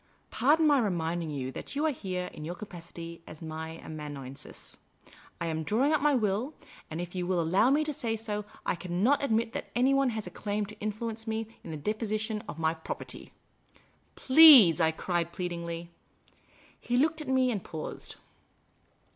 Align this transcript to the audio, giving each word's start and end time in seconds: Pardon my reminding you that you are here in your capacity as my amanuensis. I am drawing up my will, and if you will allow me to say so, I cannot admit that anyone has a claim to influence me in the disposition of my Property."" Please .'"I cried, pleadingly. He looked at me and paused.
Pardon 0.31 0.65
my 0.65 0.79
reminding 0.79 1.29
you 1.29 1.51
that 1.51 1.75
you 1.75 1.85
are 1.85 1.91
here 1.91 2.31
in 2.33 2.43
your 2.43 2.55
capacity 2.55 3.21
as 3.27 3.39
my 3.39 3.77
amanuensis. 3.83 4.77
I 5.39 5.45
am 5.45 5.61
drawing 5.61 5.93
up 5.93 6.01
my 6.01 6.15
will, 6.15 6.55
and 6.89 6.99
if 6.99 7.13
you 7.13 7.27
will 7.27 7.39
allow 7.39 7.69
me 7.69 7.83
to 7.83 7.93
say 7.93 8.15
so, 8.15 8.43
I 8.65 8.73
cannot 8.73 9.23
admit 9.23 9.53
that 9.53 9.69
anyone 9.75 10.09
has 10.09 10.25
a 10.25 10.31
claim 10.31 10.65
to 10.65 10.79
influence 10.79 11.27
me 11.27 11.55
in 11.63 11.69
the 11.69 11.77
disposition 11.77 12.41
of 12.49 12.57
my 12.57 12.73
Property."" 12.73 13.31
Please 14.15 14.81
.'"I 14.81 14.89
cried, 14.89 15.31
pleadingly. 15.31 15.91
He 16.79 16.97
looked 16.97 17.21
at 17.21 17.27
me 17.27 17.51
and 17.51 17.63
paused. 17.63 18.15